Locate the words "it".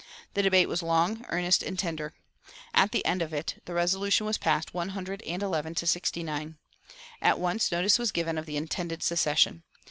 3.35-3.61